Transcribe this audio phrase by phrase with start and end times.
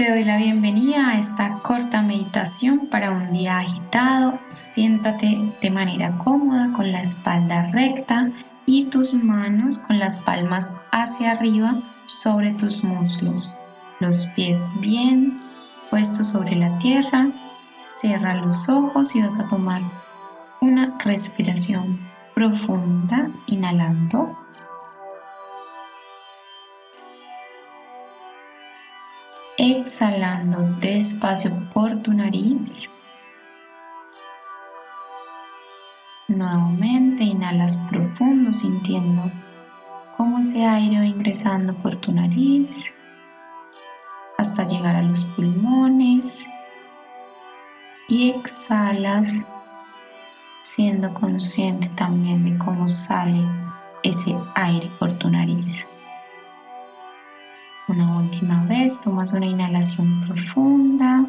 [0.00, 4.38] Te doy la bienvenida a esta corta meditación para un día agitado.
[4.48, 8.30] Siéntate de manera cómoda con la espalda recta
[8.64, 11.74] y tus manos con las palmas hacia arriba
[12.06, 13.54] sobre tus muslos.
[13.98, 15.38] Los pies bien
[15.90, 17.30] puestos sobre la tierra.
[17.84, 19.82] Cierra los ojos y vas a tomar
[20.62, 21.98] una respiración
[22.34, 24.39] profunda, inhalando.
[29.60, 32.88] Exhalando despacio por tu nariz.
[36.28, 39.30] Nuevamente inhalas profundo sintiendo
[40.16, 42.94] cómo ese aire va ingresando por tu nariz
[44.38, 46.46] hasta llegar a los pulmones
[48.08, 49.44] y exhalas
[50.62, 53.44] siendo consciente también de cómo sale
[54.02, 55.86] ese aire por tu nariz.
[57.90, 61.26] Una última vez, tomas una inhalación profunda.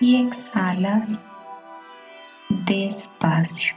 [0.00, 1.20] Y exhalas
[2.48, 3.76] despacio.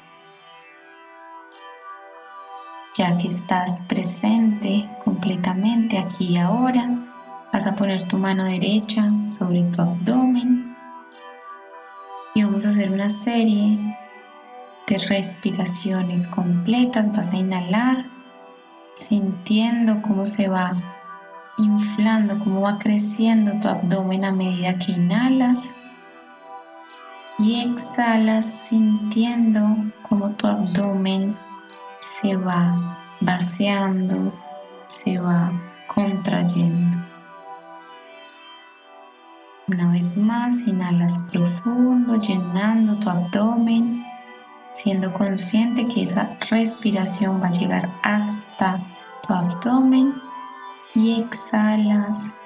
[2.97, 6.89] Ya que estás presente completamente aquí y ahora,
[7.53, 10.75] vas a poner tu mano derecha sobre tu abdomen
[12.33, 13.77] y vamos a hacer una serie
[14.97, 17.15] respiraciones completas.
[17.15, 18.05] Vas a inhalar
[18.95, 20.73] sintiendo cómo se va
[21.57, 25.71] inflando, cómo va creciendo tu abdomen a medida que inhalas.
[27.37, 29.61] Y exhalas sintiendo
[30.01, 31.37] cómo tu abdomen
[31.99, 34.33] se va vaciando,
[34.87, 35.51] se va
[35.87, 36.97] contrayendo.
[39.67, 43.98] Una vez más, inhalas profundo, llenando tu abdomen
[44.81, 48.79] siendo consciente que esa respiración va a llegar hasta
[49.27, 50.13] tu abdomen
[50.95, 52.39] y exhalas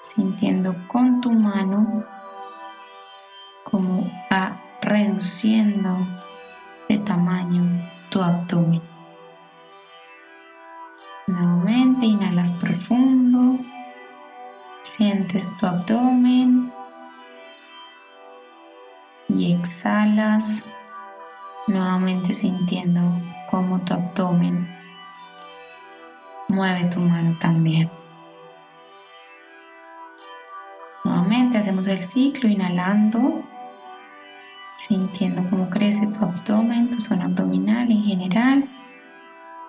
[0.00, 2.02] sintiendo con tu mano
[3.62, 5.98] como va reduciendo
[6.88, 7.64] de tamaño
[8.08, 8.80] tu abdomen.
[11.26, 13.58] Nuevamente inhalas profundo,
[14.82, 16.72] sientes tu abdomen
[19.78, 20.74] exhalas
[21.68, 23.00] nuevamente sintiendo
[23.48, 24.68] cómo tu abdomen
[26.48, 27.88] mueve tu mano también.
[31.04, 33.44] Nuevamente hacemos el ciclo inhalando,
[34.76, 38.68] sintiendo cómo crece tu abdomen, tu zona abdominal en general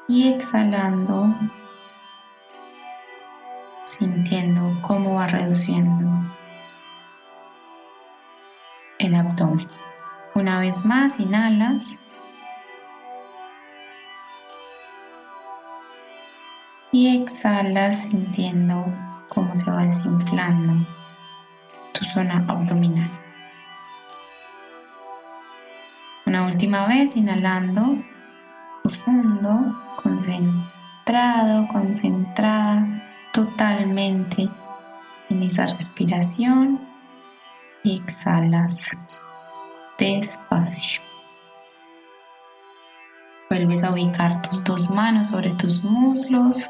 [0.08, 1.36] y exhalando,
[3.84, 6.10] sintiendo cómo va reduciendo
[8.98, 9.70] el abdomen.
[10.40, 11.98] Una vez más, inhalas.
[16.94, 18.86] Y exhalas sintiendo
[19.28, 20.88] cómo se va desinflando
[21.92, 23.12] tu zona abdominal.
[26.26, 28.02] Una última vez, inhalando
[28.82, 34.48] profundo, concentrado, concentrada totalmente
[35.30, 36.80] en esa respiración
[37.84, 38.96] y exhalas
[40.00, 41.02] despacio.
[43.50, 46.70] Vuelves a ubicar tus dos manos sobre tus muslos.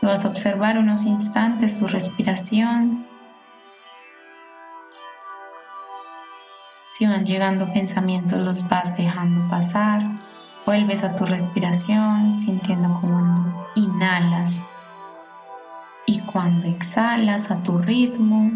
[0.00, 3.04] Y vas a observar unos instantes tu respiración.
[6.90, 10.02] Si van llegando pensamientos, los vas dejando pasar.
[10.64, 14.60] Vuelves a tu respiración, sintiendo como inhalas
[16.06, 18.50] y cuando exhalas a tu ritmo,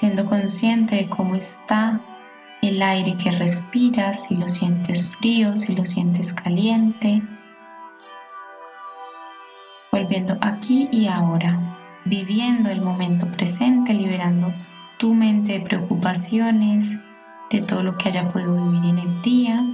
[0.00, 2.00] siendo consciente de cómo está
[2.62, 7.20] el aire que respiras, si lo sientes frío, si lo sientes caliente,
[9.92, 11.58] volviendo aquí y ahora,
[12.06, 14.54] viviendo el momento presente, liberando
[14.98, 16.96] tu mente de preocupaciones,
[17.50, 19.66] de todo lo que haya podido vivir en el día.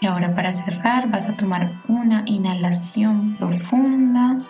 [0.00, 4.42] Y ahora para cerrar vas a tomar una inhalación profunda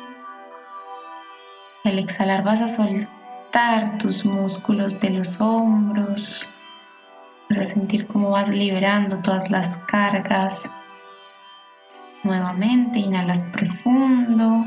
[1.84, 6.48] al exhalar vas a soltar tus músculos de los hombros.
[7.48, 10.68] Vas a sentir cómo vas liberando todas las cargas.
[12.22, 14.66] Nuevamente inhalas profundo.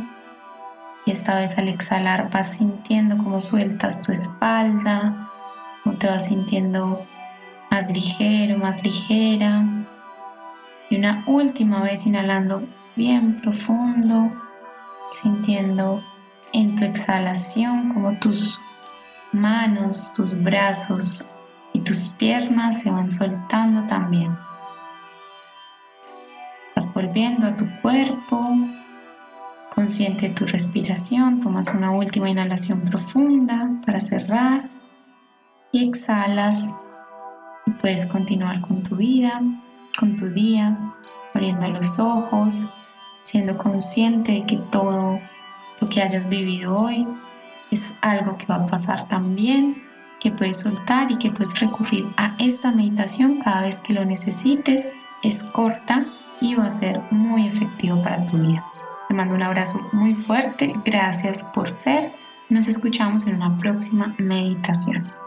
[1.06, 5.30] Y esta vez al exhalar vas sintiendo cómo sueltas tu espalda,
[5.84, 7.06] cómo te vas sintiendo
[7.70, 9.64] más ligero, más ligera.
[10.90, 12.64] Y una última vez inhalando
[12.96, 14.32] bien profundo,
[15.12, 16.02] sintiendo
[16.54, 18.62] en tu exhalación como tus
[19.32, 21.30] manos, tus brazos
[21.74, 24.38] y tus piernas se van soltando también.
[26.76, 28.48] Vas volviendo a tu cuerpo,
[29.74, 34.70] consciente de tu respiración, tomas una última inhalación profunda para cerrar
[35.72, 36.70] y exhalas
[37.66, 39.42] y puedes continuar con tu vida,
[40.00, 40.78] con tu día,
[41.34, 42.64] abriendo los ojos,
[43.24, 45.20] siendo consciente de que todo
[45.84, 47.06] lo que hayas vivido hoy
[47.70, 49.84] es algo que va a pasar también,
[50.22, 54.94] que puedes soltar y que puedes recurrir a esta meditación cada vez que lo necesites.
[55.24, 56.06] Es corta
[56.40, 58.64] y va a ser muy efectivo para tu vida.
[59.10, 62.14] Te mando un abrazo muy fuerte, gracias por ser.
[62.50, 65.23] Nos escuchamos en una próxima meditación.